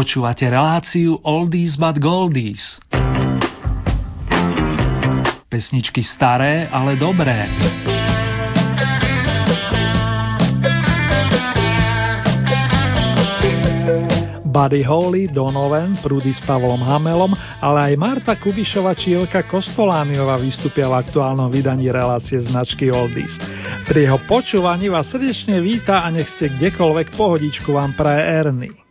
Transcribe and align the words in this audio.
Počúvate 0.00 0.48
reláciu 0.48 1.20
Oldies 1.28 1.76
but 1.76 2.00
Goldies. 2.00 2.80
Pesničky 5.44 6.00
staré, 6.00 6.64
ale 6.72 6.96
dobré. 6.96 7.44
Buddy 14.48 14.80
Holly, 14.88 15.28
Donovan, 15.28 16.00
prúdy 16.00 16.32
s 16.32 16.40
Pavlom 16.48 16.80
Hamelom, 16.80 17.36
ale 17.60 17.92
aj 17.92 18.00
Marta 18.00 18.40
Kubišova 18.40 18.96
či 18.96 19.12
Ilka 19.12 19.44
Kostolániova 19.52 20.40
vystúpia 20.40 20.88
v 20.88 20.96
aktuálnom 20.96 21.52
vydaní 21.52 21.92
relácie 21.92 22.40
značky 22.40 22.88
Oldies. 22.88 23.36
Pri 23.84 24.08
jeho 24.08 24.16
počúvaní 24.24 24.88
vás 24.88 25.12
srdečne 25.12 25.60
víta 25.60 26.00
a 26.00 26.08
nech 26.08 26.32
ste 26.32 26.48
kdekoľvek 26.56 27.20
pohodičku 27.20 27.76
vám 27.76 27.92
praje 27.92 28.24
Ernie. 28.24 28.89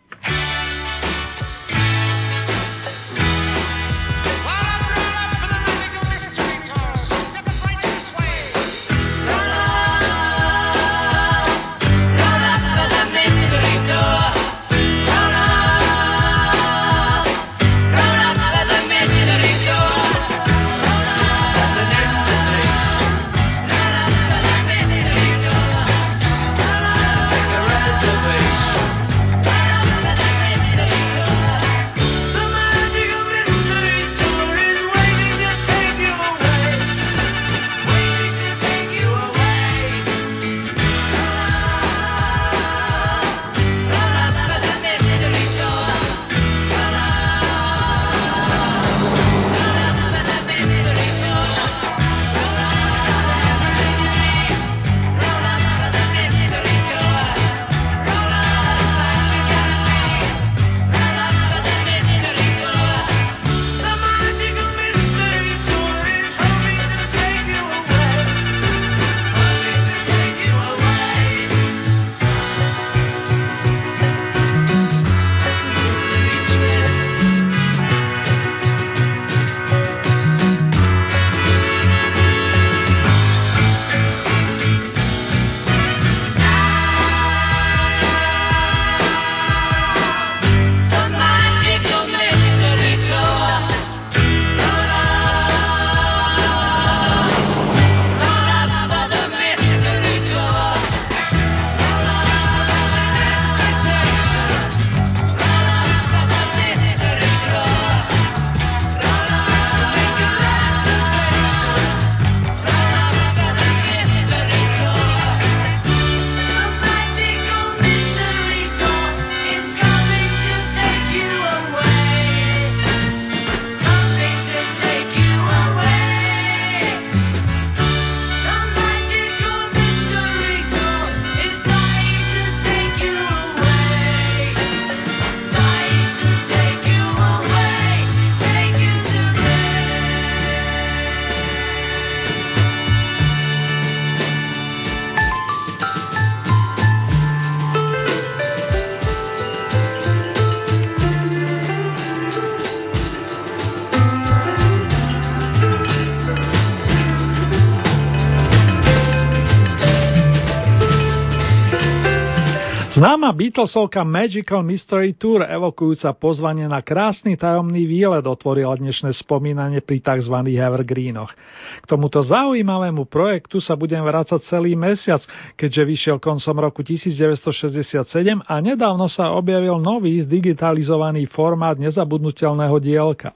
Beatlesovka 163.40 164.04
Magical 164.04 164.60
Mystery 164.60 165.16
Tour 165.16 165.40
evokujúca 165.40 166.12
pozvanie 166.12 166.68
na 166.68 166.84
krásny 166.84 167.40
tajomný 167.40 167.88
výlet 167.88 168.20
otvorila 168.28 168.76
dnešné 168.76 169.16
spomínanie 169.16 169.80
pri 169.80 169.96
tzv. 170.04 170.44
evergreenoch. 170.60 171.32
K 171.80 171.84
tomuto 171.88 172.20
zaujímavému 172.20 173.08
projektu 173.08 173.56
sa 173.56 173.80
budem 173.80 174.04
vrácať 174.04 174.44
celý 174.44 174.76
mesiac, 174.76 175.24
keďže 175.56 175.82
vyšiel 175.88 176.16
koncom 176.20 176.56
roku 176.60 176.84
1967 176.84 178.04
a 178.44 178.54
nedávno 178.60 179.08
sa 179.08 179.32
objavil 179.32 179.80
nový 179.80 180.20
zdigitalizovaný 180.20 181.24
formát 181.24 181.80
nezabudnutelného 181.80 182.76
dielka. 182.76 183.32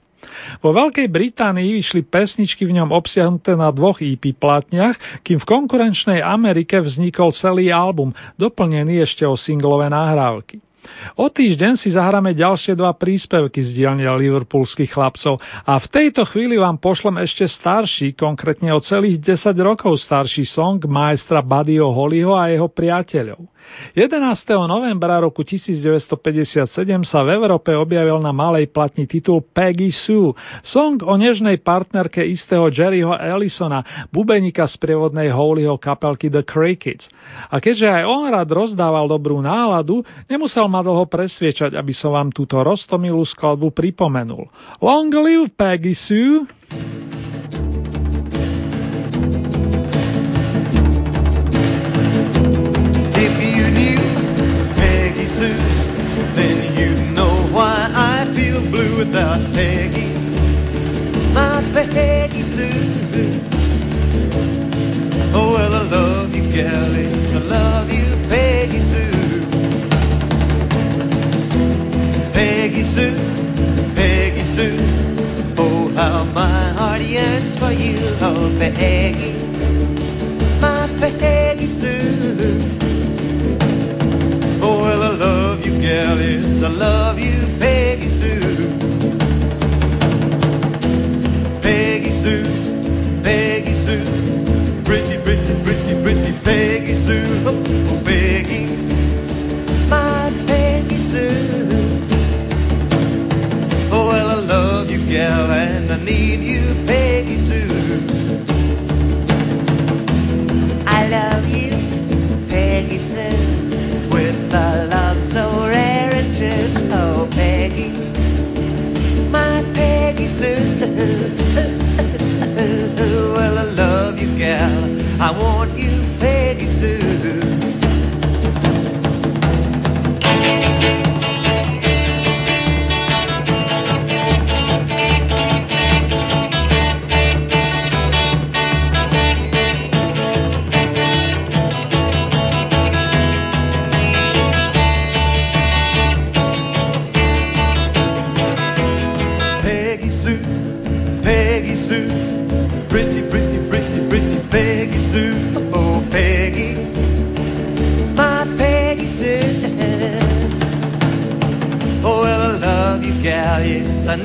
Vo 0.61 0.71
Veľkej 0.75 1.07
Británii 1.09 1.75
vyšli 1.75 2.01
pesničky 2.05 2.65
v 2.65 2.81
ňom 2.81 2.89
obsiahnuté 2.93 3.57
na 3.57 3.69
dvoch 3.69 4.01
EP 4.01 4.35
platniach, 4.35 4.97
kým 5.21 5.41
v 5.41 5.49
konkurenčnej 5.49 6.19
Amerike 6.21 6.81
vznikol 6.81 7.33
celý 7.35 7.69
album, 7.73 8.13
doplnený 8.39 9.03
ešte 9.03 9.23
o 9.25 9.37
singlové 9.37 9.89
nahrávky. 9.89 10.61
O 11.17 11.33
týždeň 11.33 11.73
si 11.81 11.89
zahráme 11.93 12.37
ďalšie 12.37 12.77
dva 12.77 12.93
príspevky 12.93 13.61
z 13.65 13.81
dielne 13.81 14.05
liverpoolských 14.05 14.93
chlapcov 14.93 15.41
a 15.65 15.73
v 15.81 15.87
tejto 15.89 16.25
chvíli 16.29 16.61
vám 16.61 16.77
pošlem 16.77 17.25
ešte 17.25 17.49
starší, 17.49 18.13
konkrétne 18.13 18.69
o 18.69 18.83
celých 18.83 19.17
10 19.17 19.55
rokov 19.65 19.97
starší 19.97 20.45
song 20.45 20.77
majstra 20.85 21.41
Buddyho 21.41 21.89
Hollyho 21.89 22.37
a 22.37 22.53
jeho 22.53 22.69
priateľov. 22.69 23.54
11. 23.95 24.17
novembra 24.67 25.23
roku 25.23 25.43
1957 25.43 26.67
sa 27.07 27.19
v 27.23 27.29
Európe 27.37 27.71
objavil 27.71 28.19
na 28.19 28.35
malej 28.35 28.67
platni 28.71 29.07
titul 29.07 29.39
Peggy 29.39 29.93
Sue, 29.93 30.35
song 30.65 30.99
o 31.05 31.15
nežnej 31.15 31.61
partnerke 31.63 32.19
istého 32.23 32.67
Jerryho 32.67 33.15
Ellisona, 33.15 34.09
bubenika 34.11 34.67
z 34.67 34.75
prievodnej 34.81 35.31
Holyho 35.31 35.79
kapelky 35.79 36.27
The 36.27 36.43
Crickets. 36.43 37.07
A 37.51 37.63
keďže 37.63 37.87
aj 37.87 38.03
on 38.03 38.23
rád 38.27 38.49
rozdával 38.51 39.07
dobrú 39.07 39.39
náladu, 39.39 40.03
nemusel 40.27 40.67
ma 40.67 40.83
dlho 40.83 41.07
presviečať, 41.07 41.77
aby 41.77 41.93
som 41.95 42.11
vám 42.11 42.33
túto 42.35 42.59
rostomilú 42.59 43.23
skladbu 43.23 43.71
pripomenul. 43.71 44.49
Long 44.83 45.11
live 45.13 45.53
Peggy 45.55 45.95
Sue! 45.95 46.43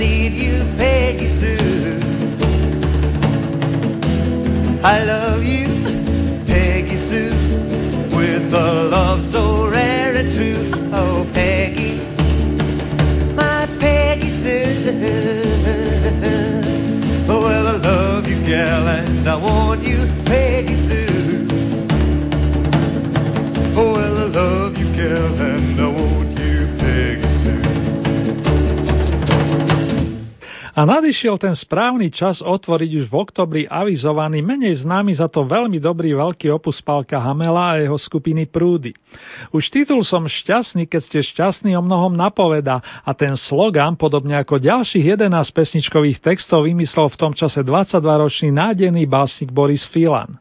Need 0.01 0.33
you, 0.33 0.65
Peggy 0.79 1.29
Sue. 1.39 2.01
I 4.83 5.05
love 5.05 5.43
you, 5.43 5.69
Peggy 6.47 6.97
Sue, 7.09 8.17
with 8.17 8.51
a 8.55 8.89
love 8.91 9.21
so 9.31 9.71
rare 9.71 10.17
and 10.17 10.33
true, 10.33 10.73
oh 10.95 11.31
Peggy 11.35 12.01
my 13.37 13.67
Peggy 13.79 14.31
Sue. 14.43 14.91
Oh, 17.29 17.43
well, 17.43 17.69
I 17.69 17.77
love 17.77 18.25
you, 18.25 18.41
gal, 18.45 18.89
and 18.89 19.29
I 19.29 19.37
want 19.37 19.60
A 30.81 30.89
nadišiel 30.89 31.37
ten 31.37 31.53
správny 31.53 32.09
čas 32.09 32.41
otvoriť 32.41 33.05
už 33.05 33.13
v 33.13 33.19
oktobri 33.21 33.63
avizovaný, 33.69 34.41
menej 34.41 34.81
známy 34.81 35.13
za 35.13 35.29
to 35.29 35.45
veľmi 35.45 35.77
dobrý 35.77 36.17
veľký 36.17 36.49
opus 36.49 36.81
Palka 36.81 37.21
Hamela 37.21 37.77
a 37.77 37.85
jeho 37.85 38.01
skupiny 38.01 38.49
Prúdy. 38.49 38.97
Už 39.53 39.69
titul 39.69 40.01
som 40.09 40.25
šťastný, 40.25 40.89
keď 40.89 41.01
ste 41.05 41.21
šťastní 41.21 41.77
o 41.77 41.85
mnohom 41.85 42.17
napoveda 42.17 42.81
a 43.05 43.13
ten 43.13 43.37
slogan, 43.37 43.93
podobne 43.93 44.41
ako 44.41 44.57
ďalších 44.57 45.21
11 45.21 45.29
pesničkových 45.53 46.17
textov, 46.17 46.65
vymyslel 46.65 47.13
v 47.13 47.21
tom 47.29 47.37
čase 47.37 47.61
22-ročný 47.61 48.49
nádejný 48.49 49.05
básnik 49.05 49.53
Boris 49.53 49.85
Filan. 49.85 50.33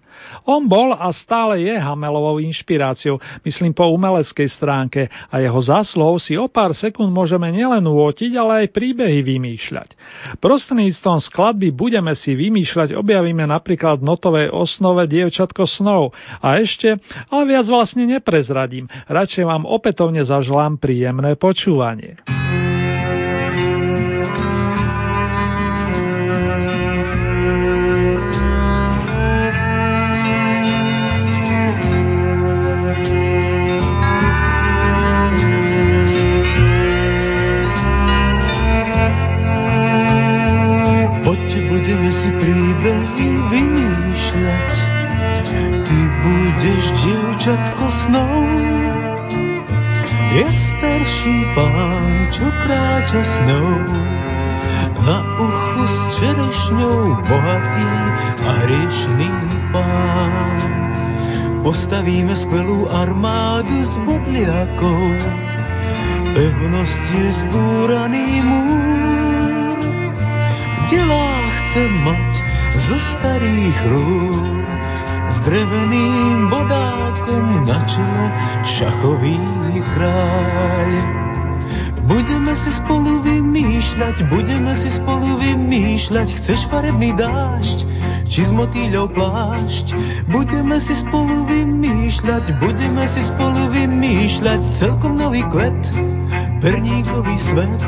On 0.48 0.64
bol 0.66 0.96
a 0.96 1.10
stále 1.12 1.66
je 1.66 1.76
Hamelovou 1.76 2.40
inšpiráciou, 2.44 3.20
myslím 3.44 3.74
po 3.76 3.90
umeleckej 3.92 4.48
stránke 4.50 5.12
a 5.30 5.36
jeho 5.42 5.60
zásluhou 5.60 6.18
si 6.22 6.40
o 6.40 6.48
pár 6.48 6.74
sekúnd 6.74 7.12
môžeme 7.12 7.50
nielen 7.50 7.84
uotiť, 7.86 8.32
ale 8.38 8.66
aj 8.66 8.76
príbehy 8.76 9.20
vymýšľať. 9.26 9.90
Prostredníctvom 10.40 11.20
skladby 11.20 11.74
Budeme 11.74 12.14
si 12.14 12.38
vymýšľať 12.38 12.96
objavíme 12.96 13.46
napríklad 13.50 14.00
notovej 14.04 14.54
osnove 14.54 15.06
Dievčatko 15.10 15.66
snov 15.66 16.16
a 16.40 16.62
ešte, 16.62 16.98
ale 17.30 17.44
viac 17.50 17.66
vlastne 17.68 18.06
neprezradím, 18.06 18.88
radšej 19.10 19.44
vám 19.46 19.64
opätovne 19.66 20.22
zaželám 20.24 20.78
príjemné 20.78 21.36
počúvanie. 21.36 22.22
Dievčatko 47.50 47.86
snou. 48.06 48.36
Ja 50.38 50.50
starší 50.54 51.38
pán, 51.58 52.30
čo 52.30 52.46
kráča 52.62 53.24
snou. 53.26 53.70
Na 55.02 55.26
uchu 55.42 55.84
s 55.90 56.00
čerešňou 56.22 57.26
bohatý 57.26 57.92
a 58.46 58.50
hriešný 58.62 59.32
pán. 59.74 60.58
Postavíme 61.66 62.38
skvelú 62.38 62.86
armádu 62.94 63.82
z 63.82 63.94
bodliakov. 64.06 65.10
Pevnosti 66.38 67.18
je 67.18 67.32
zbúraný 67.34 68.28
múr 68.46 69.78
delá 70.90 71.34
chce 71.54 71.84
mať 72.06 72.32
zo 72.90 72.98
starých 73.18 73.78
rúr 73.94 74.69
s 75.30 75.38
dreveným 75.46 76.50
bodákom 76.50 77.70
na 77.70 77.80
čele 77.86 78.28
šachový 78.78 79.38
kráľ. 79.94 80.92
Budeme 82.10 82.58
si 82.58 82.74
spolu 82.82 83.22
vymýšľať, 83.22 84.16
budeme 84.34 84.74
si 84.82 84.90
spolu 84.98 85.38
vymýšľať, 85.38 86.28
chceš 86.42 86.66
farebný 86.74 87.14
dážď, 87.14 87.78
či 88.26 88.50
z 88.50 88.52
motýľov 88.54 89.14
plášť. 89.14 89.94
Budeme 90.34 90.82
si 90.82 90.94
spolu 91.06 91.46
vymýšľať, 91.46 92.58
budeme 92.58 93.06
si 93.14 93.22
spolu 93.30 93.70
vymýšľať, 93.70 94.62
celkom 94.82 95.22
nový 95.22 95.46
kvet, 95.54 95.82
perníkový 96.66 97.36
svet. 97.54 97.82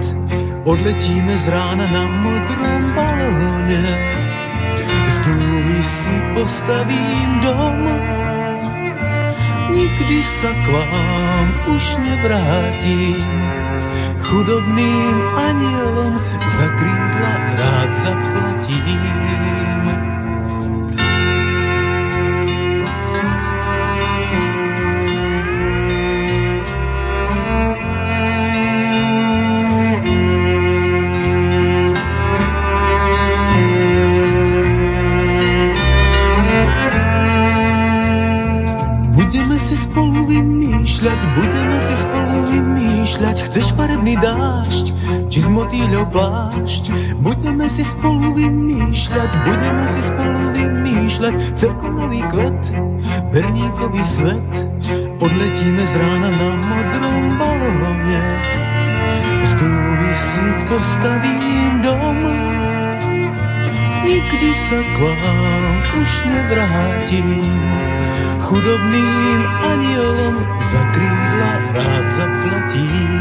Odletíme 0.70 1.42
z 1.42 1.46
rána 1.50 1.90
na 1.90 2.06
modrom 2.22 2.94
balóne, 2.94 3.82
dúly 5.38 5.82
si 5.84 6.16
postavím 6.36 7.30
dom. 7.44 7.80
Nikdy 9.72 10.20
sa 10.44 10.52
k 10.52 10.66
vám 10.68 11.48
už 11.72 11.86
nevrátim, 12.04 13.24
chudobným 14.20 15.18
anielom 15.40 16.14
za 16.60 16.68
krídla 16.76 17.34
rád 17.56 17.92
zaplatím. 18.04 18.81
Berníkový 53.82 54.04
svet. 54.14 54.46
Odletíme 55.22 55.84
z 55.86 55.94
rána 55.98 56.30
na 56.30 56.50
modrom 56.58 57.26
balóne, 57.38 58.22
z 59.46 59.52
dúly 59.58 60.12
si 60.14 60.46
postavím 60.70 61.82
dom. 61.82 62.18
Nikdy 64.02 64.50
sa 64.70 64.80
k 64.82 64.98
vám 64.98 65.66
už 65.98 66.12
nevrátim, 66.26 67.30
chudobným 68.50 69.42
anielom 69.62 70.36
za 70.74 70.82
krídla 70.94 71.52
rád 71.78 72.06
zaplatím. 72.18 73.14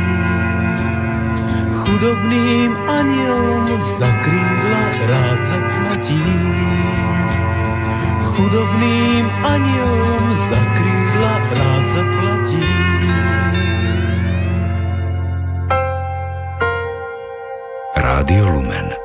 Chudobným 1.85 2.73
anielom 2.89 3.69
za 4.01 4.11
krídla 4.25 4.83
rád 5.09 5.41
zaplatím. 5.53 7.30
Chudobným 8.37 9.27
anielom 9.43 10.25
za 10.51 10.61
krídla 10.77 11.35
rád 11.55 11.85
zaplatím. 11.95 13.09
Rádio 17.97 18.45
Lumen. 18.49 19.01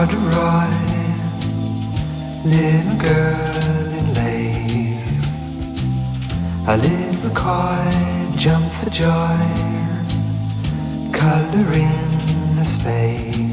corduroy, 0.00 0.70
little 2.44 2.96
girl 2.98 3.88
in 4.00 4.06
lace, 4.14 5.10
a 6.68 6.76
little 6.76 7.30
coy 7.34 7.90
jump 8.38 8.70
for 8.78 8.90
joy, 8.90 9.40
coloring 11.12 12.56
the 12.56 12.66
space, 12.76 13.49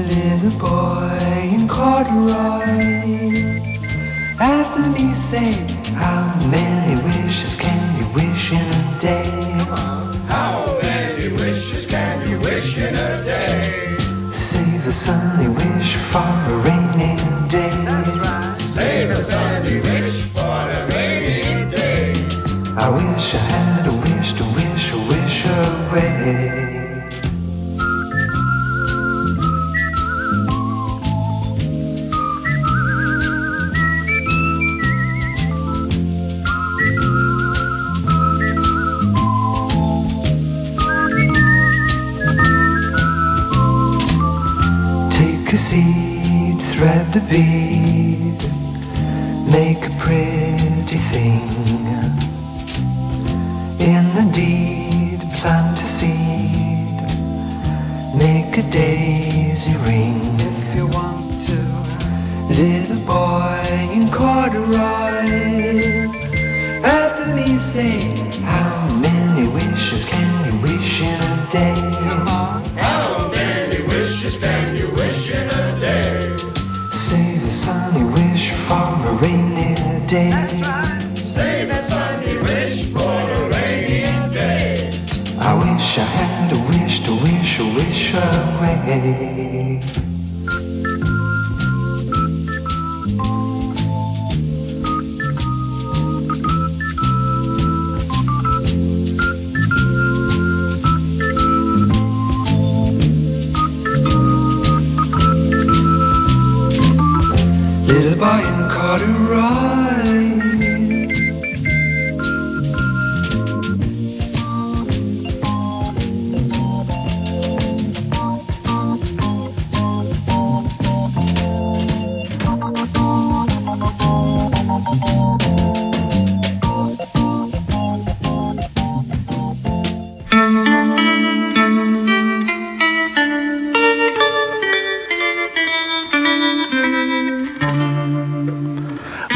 little 0.00 0.56
boy 0.58 1.20
in 1.52 1.68
corduroy. 1.68 3.12
After 4.40 4.88
me 4.88 5.12
say, 5.28 5.52
how 5.92 6.32
many 6.48 6.96
wishes 7.04 7.56
can 7.60 8.00
you 8.00 8.08
wish 8.16 8.52
in 8.52 8.64
a 8.72 8.98
day? 9.00 9.28
How 10.28 10.78
many 10.82 11.28
wishes 11.32 11.84
can 11.90 12.28
you 12.28 12.40
wish 12.40 12.76
in 12.76 12.94
a 12.96 13.24
day? 13.24 13.96
Save 14.32 14.88
a 14.88 14.92
sunny 15.04 15.48
wish 15.48 15.90
for 16.08 16.24
a 16.24 16.56
rainy 16.64 17.20
day. 17.52 17.76
Save 18.74 19.10
a 19.10 19.21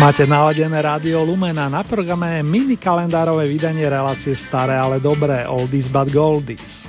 Máte 0.06 0.22
naladené 0.22 0.78
rádio 0.78 1.26
Lumena, 1.26 1.66
na 1.66 1.82
programe 1.82 2.38
je 2.38 2.42
mini 2.46 2.78
kalendárové 2.78 3.42
vydanie 3.50 3.90
relácie 3.90 4.38
Staré, 4.38 4.78
ale 4.78 5.02
dobré, 5.02 5.42
Oldies 5.50 5.90
but 5.90 6.14
Goldies. 6.14 6.86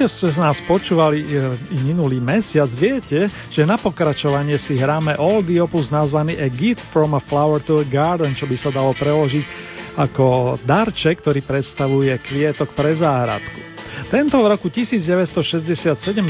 Čo 0.00 0.08
ste 0.08 0.32
z 0.32 0.40
nás 0.40 0.56
počúvali 0.64 1.20
e, 1.20 1.26
i 1.76 1.78
minulý 1.84 2.24
mesiac, 2.24 2.72
viete, 2.72 3.28
že 3.52 3.68
na 3.68 3.76
pokračovanie 3.76 4.56
si 4.56 4.72
hráme 4.72 5.12
Oldie 5.20 5.60
opus 5.60 5.92
nazvaný 5.92 6.40
A 6.40 6.48
Gift 6.48 6.80
from 6.88 7.12
a 7.12 7.20
Flower 7.20 7.60
to 7.60 7.76
a 7.76 7.84
Garden, 7.84 8.32
čo 8.32 8.48
by 8.48 8.56
sa 8.56 8.72
dalo 8.72 8.96
preložiť 8.96 9.44
ako 10.00 10.56
darček, 10.64 11.20
ktorý 11.20 11.44
predstavuje 11.44 12.16
kvietok 12.16 12.72
pre 12.72 12.96
záhradku. 12.96 13.60
Tento 14.08 14.40
v 14.40 14.46
roku 14.48 14.72
1967 14.72 15.76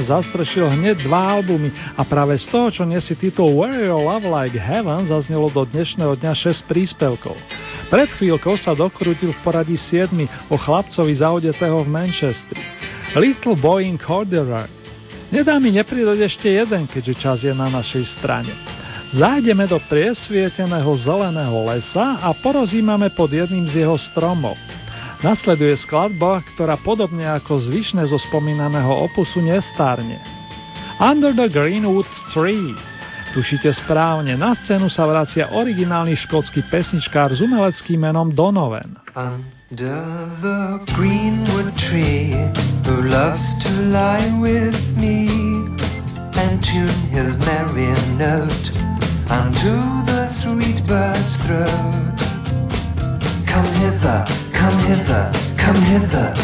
zastrešil 0.03 0.67
hneď 0.67 1.07
dva 1.07 1.39
albumy 1.39 1.71
a 1.95 2.03
práve 2.03 2.43
z 2.43 2.51
toho, 2.51 2.75
čo 2.75 2.83
nesie 2.83 3.15
titul 3.15 3.55
Where 3.55 3.87
Your 3.87 4.03
Love 4.03 4.27
Like 4.27 4.59
Heaven, 4.59 5.07
zaznelo 5.07 5.47
do 5.47 5.63
dnešného 5.63 6.19
dňa 6.19 6.35
6 6.35 6.67
príspevkov. 6.67 7.39
Pred 7.87 8.19
chvíľkou 8.19 8.59
sa 8.59 8.75
dokrútil 8.75 9.31
v 9.31 9.41
poradí 9.47 9.79
7 9.79 10.11
o 10.51 10.59
chlapcovi 10.59 11.15
zaudetého 11.15 11.87
v 11.87 11.89
Manchestri. 11.89 12.90
Little 13.19 13.59
Boy 13.59 13.91
in 13.91 13.99
Corduroy. 13.99 14.71
Nedá 15.35 15.59
mi 15.59 15.75
nepridať 15.75 16.19
ešte 16.31 16.47
jeden, 16.47 16.87
keďže 16.87 17.15
čas 17.19 17.39
je 17.43 17.51
na 17.51 17.67
našej 17.67 18.07
strane. 18.19 18.55
Zájdeme 19.11 19.67
do 19.67 19.83
priesvieteného 19.91 20.95
zeleného 20.95 21.59
lesa 21.67 22.23
a 22.23 22.31
porozímame 22.39 23.11
pod 23.11 23.35
jedným 23.35 23.67
z 23.67 23.83
jeho 23.83 23.99
stromov. 23.99 24.55
Nasleduje 25.27 25.75
skladba, 25.83 26.39
ktorá 26.55 26.79
podobne 26.79 27.27
ako 27.27 27.59
zvyšné 27.67 28.07
zo 28.07 28.19
spomínaného 28.31 29.03
opusu 29.11 29.43
nestárne. 29.43 30.23
Under 31.03 31.35
the 31.35 31.51
Greenwood 31.51 32.07
Tree. 32.31 32.79
Tušite 33.31 33.71
správne, 33.71 34.35
na 34.35 34.59
scénu 34.59 34.91
sa 34.91 35.07
vracia 35.07 35.55
originálny 35.55 36.19
škótsky 36.19 36.67
pesničkár 36.67 37.31
s 37.31 37.39
umeleckým 37.39 38.03
menom 38.03 38.35
Donovan. 38.35 38.99
Under 39.15 40.27
the 40.43 40.83
greenwood 40.99 41.71
tree, 41.79 42.35
who 42.83 43.07
loves 43.07 43.39
to 43.63 43.71
lie 43.95 44.35
with 44.43 44.75
me 44.99 45.31
and 46.35 46.59
tune 46.59 46.91
his 47.15 47.39
merry 47.39 47.95
note 48.19 48.67
unto 49.31 49.79
the 50.11 50.27
sweet 50.43 50.83
bird's 50.91 51.31
throat. 51.47 52.19
Come 53.47 53.71
hither, 53.79 54.27
come 54.51 54.79
hither, 54.91 55.31
come 55.55 55.79
hither. 55.87 56.35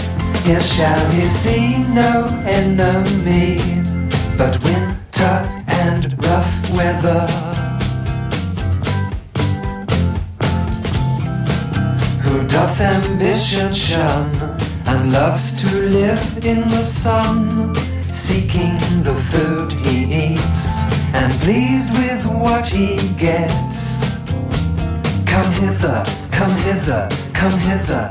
Here 0.47 0.63
shall 0.63 1.11
he 1.11 1.27
see 1.43 1.83
no 1.91 2.31
enemy, 2.47 3.59
but 4.39 4.55
winter 4.63 5.66
weather. 6.75 7.67
who 12.27 12.43
doth 12.49 12.81
ambition 12.81 13.73
shun 13.73 14.35
and 14.85 15.13
loves 15.13 15.55
to 15.63 15.69
live 15.71 16.45
in 16.45 16.61
the 16.67 16.85
sun, 17.03 17.73
seeking 18.27 18.75
the 19.07 19.15
food 19.31 19.71
he 19.87 20.35
eats 20.35 20.61
and 21.15 21.39
pleased 21.41 21.87
with 21.95 22.27
what 22.43 22.67
he 22.67 23.15
gets. 23.15 23.79
Come 25.31 25.55
hither, 25.55 26.03
come 26.35 26.55
hither, 26.67 27.07
come 27.33 27.57
hither. 27.63 28.11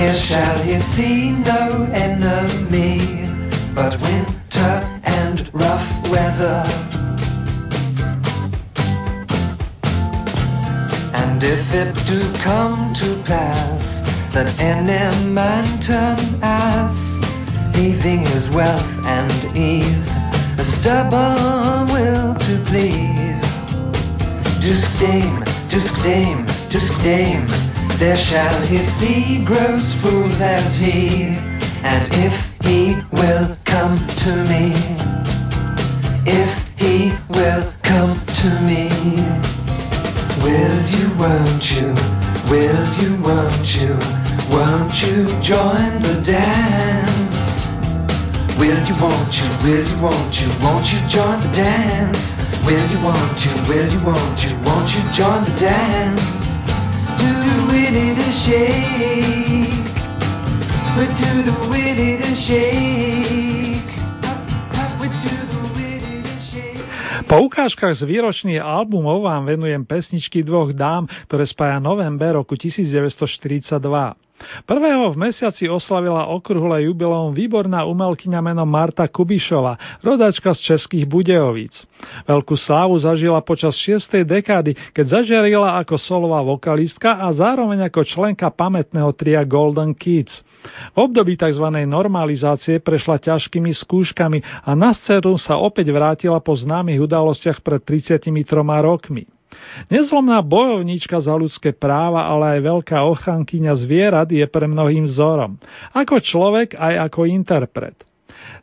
Here 0.00 0.16
shall 0.26 0.56
he 0.64 0.80
see 0.96 1.30
no 1.30 1.84
enemy, 1.92 3.28
but 3.74 4.00
winter 4.00 4.72
and 5.04 5.50
rough 5.52 6.10
weather. 6.10 7.09
And 11.40 11.48
if 11.48 11.72
it 11.72 11.94
do 12.04 12.20
come 12.44 12.92
to 13.00 13.24
pass 13.24 13.80
that 14.36 14.60
any 14.60 15.24
man 15.32 15.80
turn 15.80 16.36
ass, 16.44 16.92
leaving 17.72 18.28
his 18.28 18.52
wealth 18.52 18.84
and 19.08 19.32
ease, 19.56 20.04
a 20.60 20.64
stubborn 20.76 21.96
will 21.96 22.36
to 22.44 22.54
please. 22.68 23.40
Dusk 24.60 24.84
dame, 25.00 25.40
dusk 25.72 25.96
dame, 26.04 26.44
dusk 26.68 26.92
dame, 27.00 27.48
there 27.96 28.20
shall 28.20 28.60
he 28.68 28.84
see 29.00 29.40
gross 29.48 29.96
fools 30.04 30.36
as 30.44 30.68
he, 30.76 31.24
and 31.80 32.04
if 32.20 32.36
he 32.68 33.00
will 33.16 33.56
come 33.64 33.96
to 33.96 34.44
me, 34.44 34.76
if 36.28 36.52
he 36.76 37.16
will 37.32 37.72
come 37.80 38.12
to 38.28 38.60
me, 38.60 39.59
will 40.42 40.80
you, 40.88 41.06
won't 41.20 41.64
you, 41.68 41.92
will 42.50 42.86
you, 43.00 43.10
won't 43.22 43.66
you, 43.76 43.92
won't 44.50 44.92
you 45.04 45.28
join 45.44 46.00
the 46.02 46.22
dance? 46.24 47.38
Will 48.58 48.80
you, 48.84 48.96
won't 49.00 49.32
you, 49.32 49.48
will 49.64 49.84
you, 49.88 49.96
won't 50.02 50.34
you, 50.36 50.48
won't 50.60 50.86
you 50.88 51.00
join 51.08 51.40
the 51.40 51.50
dance? 51.56 52.20
Will 52.64 52.86
you, 52.92 53.00
won't 53.04 53.38
you, 53.40 53.52
will 53.68 53.88
you, 53.88 54.00
won't 54.04 54.38
you, 54.44 54.52
won't 54.64 54.88
you 54.92 55.02
join 55.16 55.44
the 55.44 55.54
dance? 55.60 56.24
Do 57.20 57.28
the 57.28 57.56
willy 57.68 58.12
the 58.16 58.30
shake, 58.44 59.76
we 60.96 61.04
do 61.20 61.30
the 61.48 61.56
willy 61.68 62.16
the 62.16 62.32
shake, 62.36 63.59
Po 67.28 67.36
ukážkach 67.44 67.92
z 67.92 68.08
výročných 68.08 68.64
albumov 68.64 69.28
vám 69.28 69.44
venujem 69.44 69.84
pesničky 69.84 70.40
dvoch 70.40 70.72
dám, 70.72 71.04
ktoré 71.28 71.44
spája 71.44 71.76
november 71.76 72.40
roku 72.40 72.56
1942. 72.56 73.76
Prvého 74.64 75.12
v 75.12 75.20
mesiaci 75.28 75.68
oslavila 75.68 76.28
okrúhle 76.32 76.88
jubileum 76.88 77.32
výborná 77.36 77.84
umelkyňa 77.84 78.40
menom 78.40 78.68
Marta 78.68 79.04
Kubišova, 79.04 80.00
rodačka 80.00 80.56
z 80.56 80.74
Českých 80.74 81.04
Budejovíc. 81.04 81.84
Veľkú 82.24 82.56
slávu 82.56 82.96
zažila 82.96 83.44
počas 83.44 83.76
6. 83.76 84.24
dekády, 84.24 84.72
keď 84.96 85.20
zažiarila 85.20 85.76
ako 85.80 86.00
solová 86.00 86.40
vokalistka 86.40 87.20
a 87.20 87.28
zároveň 87.36 87.88
ako 87.92 88.00
členka 88.04 88.48
pamätného 88.48 89.12
tria 89.12 89.44
Golden 89.44 89.92
Kids. 89.92 90.40
V 90.96 91.08
období 91.08 91.36
tzv. 91.36 91.64
normalizácie 91.84 92.80
prešla 92.80 93.20
ťažkými 93.20 93.72
skúškami 93.76 94.64
a 94.64 94.70
na 94.72 94.92
scénu 94.96 95.36
sa 95.36 95.60
opäť 95.60 95.92
vrátila 95.92 96.40
po 96.40 96.56
známych 96.56 97.00
udalostiach 97.00 97.60
pred 97.60 97.80
33 97.84 98.32
rokmi. 98.80 99.39
Nezlomná 99.90 100.40
bojovníčka 100.42 101.18
za 101.18 101.34
ľudské 101.34 101.74
práva, 101.74 102.30
ale 102.30 102.58
aj 102.58 102.60
veľká 102.66 102.98
ochankyňa 103.02 103.72
zvierat 103.74 104.28
je 104.30 104.46
pre 104.46 104.70
mnohým 104.70 105.10
vzorom. 105.10 105.58
Ako 105.94 106.22
človek, 106.22 106.78
aj 106.78 107.10
ako 107.10 107.26
interpret. 107.26 107.96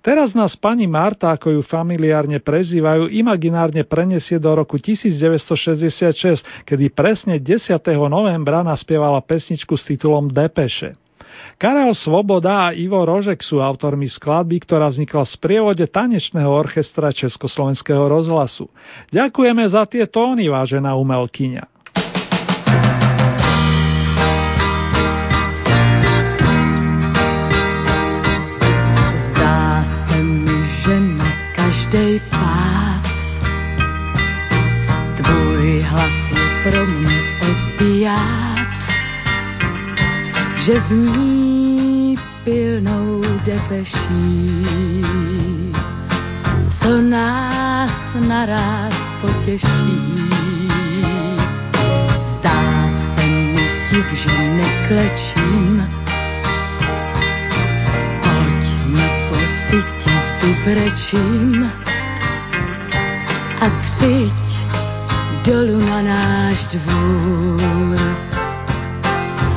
Teraz 0.02 0.38
nás 0.38 0.56
pani 0.56 0.86
Marta, 0.86 1.34
ako 1.34 1.60
ju 1.60 1.62
familiárne 1.65 2.39
prezývajú, 2.39 3.12
imaginárne 3.12 3.84
prenesie 3.84 4.38
do 4.39 4.54
roku 4.54 4.78
1966, 4.80 6.63
kedy 6.63 6.86
presne 6.93 7.41
10. 7.41 7.76
novembra 8.08 8.63
naspievala 8.63 9.19
pesničku 9.19 9.73
s 9.76 9.84
titulom 9.89 10.30
Depeše. 10.32 11.07
Karel 11.58 11.89
Svoboda 11.98 12.70
a 12.70 12.76
Ivo 12.78 13.02
Rožek 13.02 13.41
sú 13.41 13.58
autormi 13.58 14.06
skladby, 14.06 14.62
ktorá 14.62 14.93
vznikla 14.93 15.26
v 15.26 15.34
sprievode 15.34 15.86
tanečného 15.89 16.54
orchestra 16.54 17.10
Československého 17.10 18.06
rozhlasu. 18.06 18.70
Ďakujeme 19.10 19.65
za 19.65 19.89
tie 19.89 20.06
tóny, 20.06 20.54
vážená 20.54 20.93
umelkyňa. 20.93 21.65
Každej 31.58 32.20
pád 32.30 33.04
tvůj 35.17 35.82
hlas 35.82 36.15
je 36.32 36.46
pro 36.63 36.86
mě 36.86 37.20
opiát, 37.41 38.72
že 40.65 40.74
zní 40.88 41.37
potěší. 49.47 50.27
Zdá 52.33 52.89
se 53.15 53.25
mi 53.25 53.69
div, 53.91 54.05
že 54.13 54.38
neklečím, 54.38 55.88
Pojďme 58.21 59.10
po 59.29 59.36
sytě 59.69 60.21
vybrečím 60.41 61.71
a 63.62 63.69
přijď 63.81 64.60
dolů 65.45 65.79
na 65.79 66.01
náš 66.01 66.67
dvůr. 66.67 67.97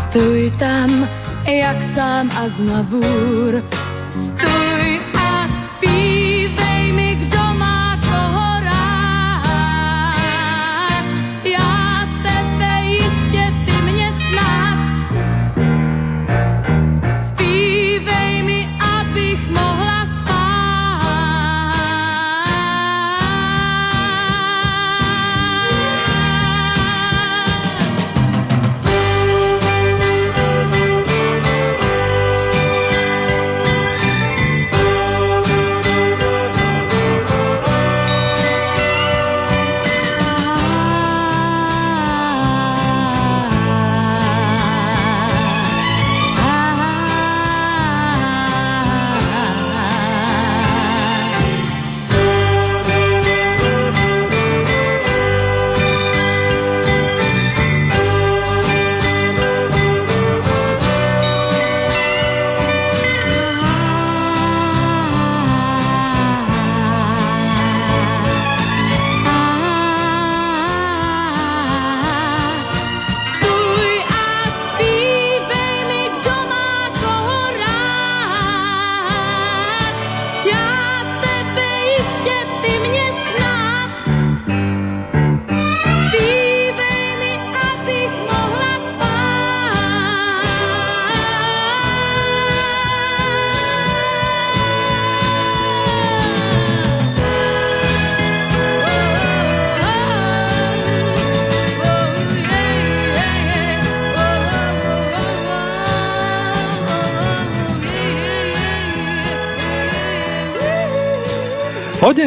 Stůj 0.00 0.53
tam, 0.59 1.09
jak 1.46 1.76
sám 1.94 2.31
a 2.31 2.48
znavůr. 2.48 3.62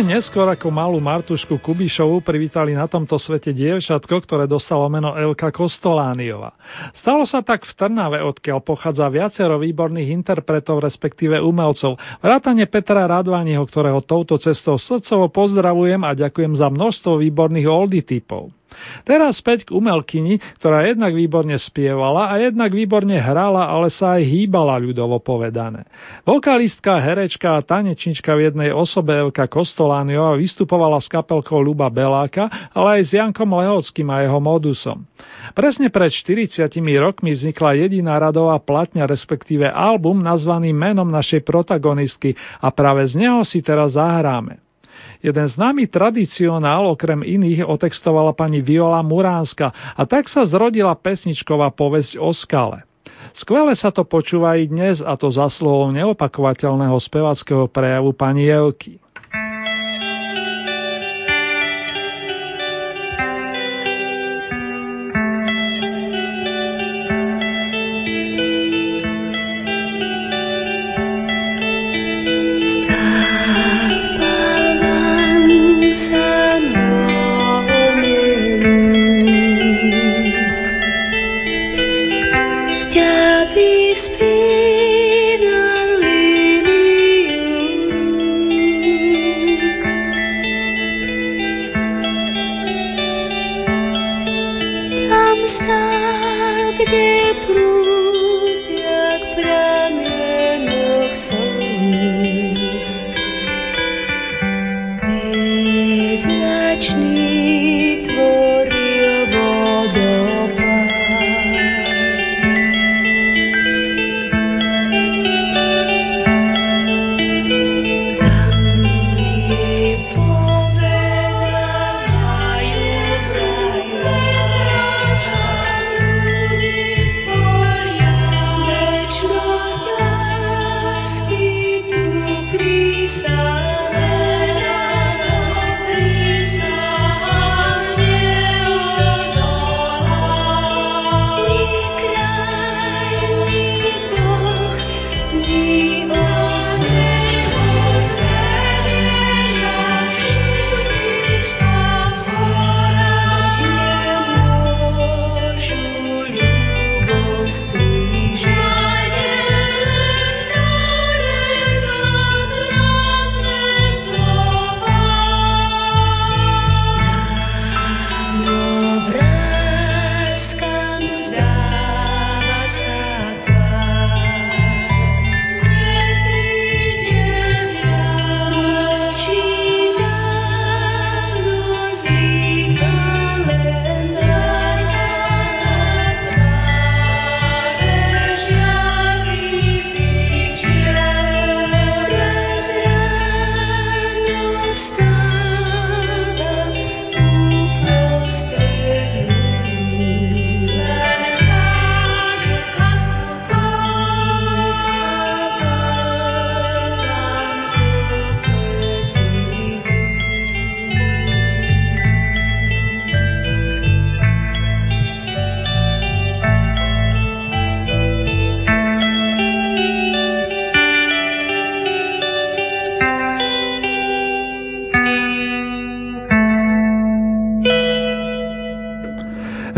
Neskôr 0.03 0.45
ako 0.45 0.67
malú 0.69 0.99
Martušku 0.99 1.57
Kubišovu 1.63 2.19
privítali 2.21 2.75
na 2.75 2.85
tomto 2.85 3.15
svete 3.15 3.55
dievčatko, 3.55 4.19
ktoré 4.21 4.45
dostalo 4.45 4.85
meno 4.91 5.15
Elka 5.15 5.49
Kostolániova. 5.49 6.53
Stalo 6.91 7.23
sa 7.23 7.39
tak 7.39 7.63
v 7.63 7.71
Trnave, 7.73 8.19
odkiaľ 8.21 8.59
pochádza 8.61 9.07
viacero 9.07 9.55
výborných 9.57 10.11
interpretov, 10.11 10.83
respektíve 10.83 11.39
umelcov, 11.39 11.95
vrátane 12.19 12.67
Petra 12.67 13.07
Radvaniho, 13.07 13.63
ktorého 13.63 14.03
touto 14.03 14.35
cestou 14.35 14.75
srdcovo 14.75 15.31
pozdravujem 15.31 16.03
a 16.03 16.11
ďakujem 16.11 16.53
za 16.59 16.67
množstvo 16.67 17.23
výborných 17.23 17.67
oldy 17.67 18.03
typov. 18.03 18.51
Teraz 19.03 19.39
späť 19.39 19.69
k 19.69 19.75
umelkyni, 19.75 20.39
ktorá 20.59 20.85
jednak 20.87 21.13
výborne 21.15 21.55
spievala 21.57 22.29
a 22.31 22.39
jednak 22.39 22.73
výborne 22.73 23.15
hrala, 23.17 23.69
ale 23.69 23.93
sa 23.93 24.19
aj 24.19 24.23
hýbala 24.25 24.79
ľudovo 24.81 25.19
povedané. 25.23 25.85
Vokalistka, 26.23 26.99
herečka 26.99 27.59
a 27.59 27.65
tanečnička 27.65 28.33
v 28.33 28.51
jednej 28.51 28.69
osobe 28.75 29.15
Evka 29.15 29.47
Kostolániová 29.47 30.35
vystupovala 30.37 30.99
s 30.99 31.07
kapelkou 31.07 31.61
Luba 31.61 31.87
Beláka, 31.87 32.49
ale 32.73 32.99
aj 32.99 33.01
s 33.07 33.11
Jankom 33.15 33.49
Lehockým 33.53 34.09
a 34.09 34.25
jeho 34.25 34.39
modusom. 34.41 35.05
Presne 35.53 35.91
pred 35.93 36.11
40 36.11 36.67
rokmi 36.99 37.35
vznikla 37.35 37.79
jediná 37.79 38.17
radová 38.17 38.57
platňa, 38.59 39.07
respektíve 39.07 39.69
album 39.69 40.23
nazvaný 40.23 40.71
menom 40.71 41.07
našej 41.07 41.43
protagonistky 41.43 42.33
a 42.59 42.71
práve 42.71 43.05
z 43.07 43.23
neho 43.27 43.43
si 43.43 43.61
teraz 43.61 43.95
zahráme. 43.99 44.63
Jeden 45.23 45.47
známy 45.47 45.87
tradicionál 45.87 46.83
okrem 46.91 47.23
iných 47.23 47.63
otextovala 47.63 48.35
pani 48.35 48.59
Viola 48.59 48.99
Muránska 48.99 49.71
a 49.95 50.03
tak 50.03 50.27
sa 50.27 50.43
zrodila 50.43 50.91
pesničková 50.99 51.71
povesť 51.71 52.19
o 52.19 52.35
skale. 52.35 52.83
Skvele 53.31 53.71
sa 53.71 53.87
to 53.87 54.03
počúva 54.03 54.59
i 54.59 54.67
dnes 54.67 54.99
a 54.99 55.15
to 55.15 55.31
zasluhou 55.31 55.95
neopakovateľného 55.95 56.99
spevackého 56.99 57.71
prejavu 57.71 58.11
pani 58.11 58.51
Evky. 58.51 59.02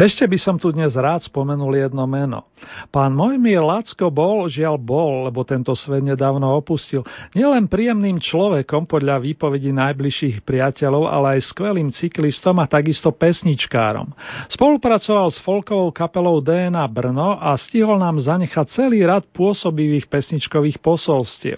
Ešte 0.06 0.30
by 0.30 0.38
som 0.38 0.62
tu 0.62 0.70
dnes 0.70 0.94
rád 0.94 1.26
spomenul 1.26 1.82
jedno 1.82 2.06
meno. 2.06 2.46
Pán 2.94 3.18
Mojmír 3.18 3.58
Lacko 3.58 4.14
bol, 4.14 4.46
žiaľ 4.46 4.78
bol, 4.78 5.26
lebo 5.26 5.42
tento 5.42 5.74
svet 5.74 6.06
nedávno 6.06 6.46
opustil, 6.54 7.02
nielen 7.34 7.66
príjemným 7.66 8.22
človekom 8.22 8.86
podľa 8.86 9.18
výpovedí 9.18 9.74
najbližších 9.74 10.46
priateľov, 10.46 11.10
ale 11.10 11.42
aj 11.42 11.50
skvelým 11.50 11.90
cyklistom 11.90 12.62
a 12.62 12.70
takisto 12.70 13.10
pesničkárom. 13.10 14.14
Spolupracoval 14.54 15.34
s 15.34 15.42
folkovou 15.42 15.90
kapelou 15.90 16.38
DNA 16.38 16.86
Brno 16.86 17.42
a 17.42 17.58
stihol 17.58 17.98
nám 17.98 18.22
zanechať 18.22 18.66
celý 18.70 19.10
rad 19.10 19.26
pôsobivých 19.34 20.06
pesničkových 20.06 20.86
posolstiev. 20.86 21.58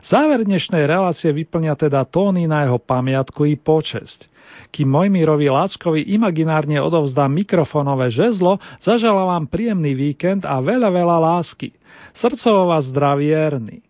Záver 0.00 0.48
dnešnej 0.48 0.88
relácie 0.88 1.28
vyplňa 1.28 1.76
teda 1.76 2.08
tóny 2.08 2.48
na 2.48 2.64
jeho 2.64 2.80
pamiatku 2.80 3.44
i 3.44 3.60
počesť. 3.60 4.31
Kým 4.72 4.88
Mojmírovi 4.88 5.52
Láckovi 5.52 6.16
imaginárne 6.16 6.80
odovzdám 6.80 7.28
mikrofónové 7.28 8.08
žezlo, 8.08 8.56
zažala 8.80 9.28
vám 9.28 9.44
príjemný 9.44 9.92
víkend 9.92 10.48
a 10.48 10.64
veľa, 10.64 10.88
veľa 10.88 11.16
lásky. 11.20 11.76
Srdcovo 12.16 12.72
vás 12.72 12.88
zdraví 12.88 13.28
Erny. 13.36 13.84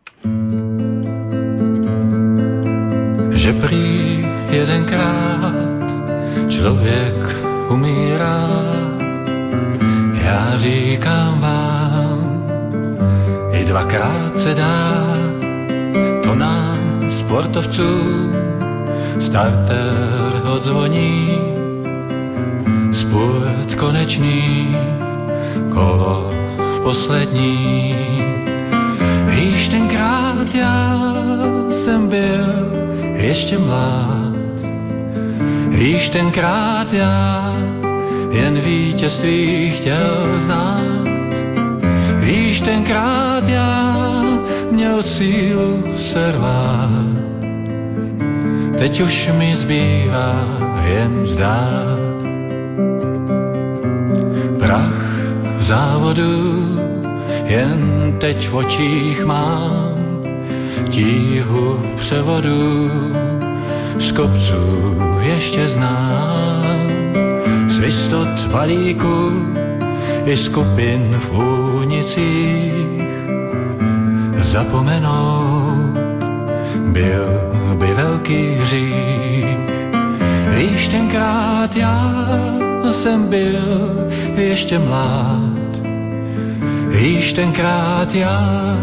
Že 3.30 3.50
prý 3.62 3.86
jedenkrát 4.50 5.54
člověk 6.50 7.18
umírá, 7.70 8.50
já 10.18 10.58
říkám 10.58 11.40
vám, 11.40 12.18
i 13.54 13.64
dvakrát 13.64 14.34
se 14.42 14.54
dá, 14.54 15.06
to 16.22 16.34
nám 16.34 17.06
sportovcům 17.22 18.51
starter 19.20 20.42
odzvoní, 20.54 21.38
spurt 22.92 23.74
konečný, 23.78 24.76
kolo 25.72 26.30
v 26.56 26.80
poslední. 26.82 27.94
Víš, 29.30 29.68
tenkrát 29.68 30.54
já 30.54 31.00
jsem 31.84 32.08
byl 32.08 32.72
ještě 33.14 33.58
mlád, 33.58 34.32
víš, 35.68 36.08
tenkrát 36.08 36.92
já 36.92 37.52
jen 38.30 38.60
vítězství 38.60 39.70
chtěl 39.70 40.40
znát. 40.44 41.02
Víš, 42.20 42.60
tenkrát 42.60 43.48
já 43.48 43.96
měl 44.70 45.02
sílu 45.02 45.84
se 46.12 46.32
rvát, 46.32 47.21
Teď 48.78 49.00
už 49.00 49.30
mi 49.38 49.56
zbývá 49.56 50.34
jen 50.84 51.22
vzdát 51.22 51.98
prach 54.58 55.02
závodu, 55.58 56.32
jen 57.44 58.12
teď 58.20 58.48
v 58.48 58.54
očích 58.54 59.24
mám. 59.24 59.94
Tíhu 60.90 61.80
převodu, 61.96 62.90
z 63.98 64.12
kopců 64.12 64.96
ještě 65.22 65.68
znám. 65.68 66.90
Svistot 67.76 68.52
balíku 68.52 69.32
i 70.24 70.36
skupin 70.36 71.20
v 71.20 71.38
únicích 71.82 73.02
zapomenou 74.52 75.61
byl 76.88 77.26
by 77.78 77.86
velký 77.94 78.54
hřích. 78.54 79.56
Víš, 80.56 80.88
tenkrát 80.88 81.76
já 81.76 82.26
jsem 82.92 83.28
byl 83.28 84.08
ještě 84.36 84.78
mlád. 84.78 85.76
Víš, 86.88 87.32
tenkrát 87.32 88.14
já 88.14 88.76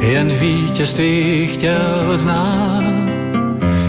jen 0.00 0.32
vítězství 0.38 1.46
chtěl 1.46 2.18
znát. 2.18 2.82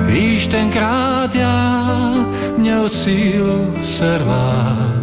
Víš, 0.06 0.48
tenkrát 0.48 1.36
já 1.36 1.84
měl 2.58 2.90
sílu 2.90 3.74
se 3.98 4.18
rvát. 4.18 4.94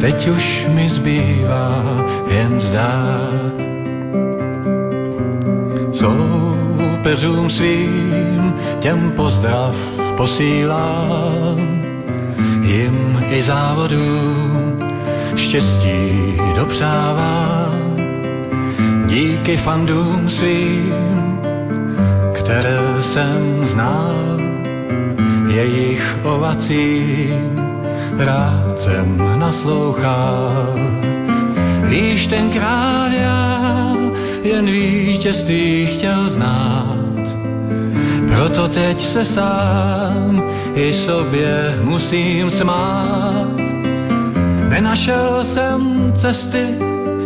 Teď 0.00 0.28
už 0.28 0.66
mi 0.74 0.90
zbývá 0.90 1.84
jen 2.30 2.60
zdát. 2.60 3.68
Soupeřům 7.08 7.50
svým 7.50 8.54
těm 8.80 9.12
pozdrav 9.16 9.74
posílám, 10.16 11.56
jim 12.62 13.24
i 13.30 13.42
závodům 13.42 14.80
štěstí 15.36 16.36
dopřávám. 16.56 17.96
Díky 19.06 19.56
fandům 19.56 20.30
svým, 20.30 20.92
které 22.34 22.78
jsem 23.00 23.66
znal, 23.66 24.14
jejich 25.48 26.16
ovacím 26.24 27.60
rád 28.18 28.78
jsem 28.78 29.38
naslouchal. 29.38 30.74
Víš, 31.88 32.26
tenkrát 32.26 33.12
já 33.12 33.96
jen 34.42 34.66
vítězství 34.66 35.86
chtěl 35.86 36.30
znát. 36.30 36.97
Proto 38.68 38.80
teď 38.80 39.00
se 39.00 39.24
sám 39.24 40.42
i 40.74 40.92
sobě 40.92 41.78
musím 41.82 42.50
smát. 42.50 43.48
Nenašel 44.68 45.44
jsem 45.44 46.12
cesty, 46.20 46.66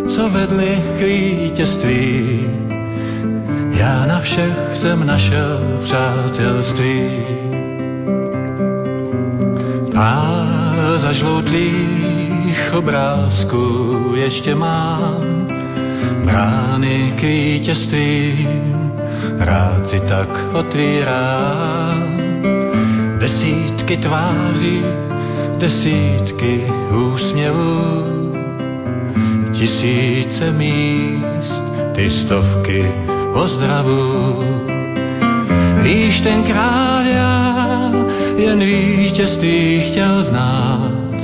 co 0.08 0.28
vedly 0.28 0.82
k 0.98 1.02
vítězství. 1.02 2.40
Já 3.70 4.06
na 4.06 4.20
všech 4.20 4.56
jsem 4.74 5.06
našel 5.06 5.80
přátelství. 5.84 7.10
Pár 9.94 10.98
zažloutlých 10.98 12.72
obrázků 12.74 14.12
ještě 14.14 14.54
mám, 14.54 15.46
brány 16.24 17.14
k 17.16 17.22
vítězství, 17.22 18.48
rád 19.38 19.90
si 19.90 20.00
tak 20.00 20.28
otvírám. 20.52 22.16
Desítky 23.18 23.96
tváří, 23.96 24.82
desítky 25.58 26.66
úsměvů, 26.90 28.04
tisíce 29.52 30.52
míst, 30.52 31.64
ty 31.94 32.10
stovky 32.10 32.92
pozdravů. 33.32 34.44
Víš, 35.82 36.20
tenkrát 36.20 37.02
já 37.02 37.90
jen 38.36 38.58
vítězství 38.58 39.80
chtěl 39.80 40.24
znát, 40.24 41.14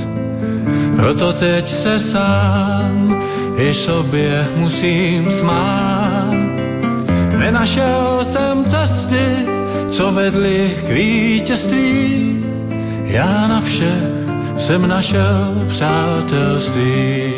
proto 0.95 1.33
teď 1.33 1.67
se 1.67 1.99
sám 1.99 3.23
i 3.57 3.73
sobě 3.73 4.47
musím 4.55 5.31
smát. 5.31 6.38
Nenašel 7.39 8.25
jsem 8.33 8.65
cesty, 8.65 9.45
co 9.89 10.11
vedly 10.11 10.77
k 10.87 10.89
vítězství, 10.89 12.45
já 13.03 13.47
na 13.47 13.61
všech 13.61 14.03
jsem 14.57 14.87
našel 14.87 15.65
přátelství. 15.67 17.33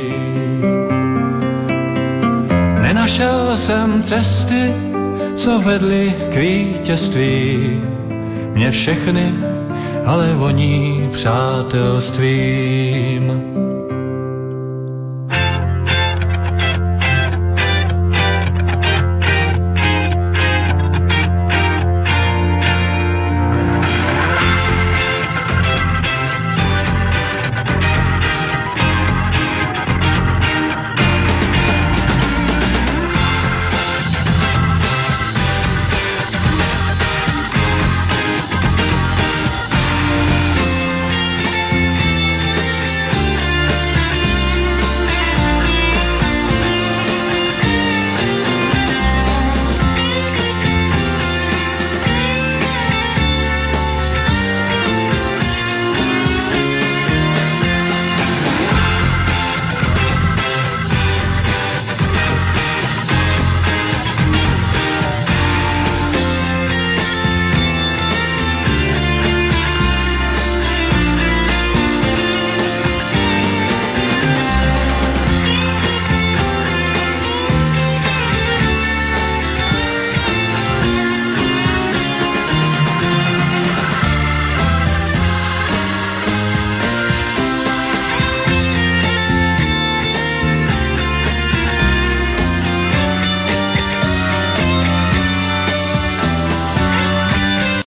Nenašel 2.82 3.58
jsem 3.58 4.04
cesty, 4.04 4.74
co 5.36 5.60
vedly 5.60 6.16
k 6.34 6.36
vítězství, 6.36 7.82
mě 8.54 8.72
všechny 8.72 9.34
ale 10.06 10.34
voní 10.34 11.10
přátelstvím. 11.14 13.42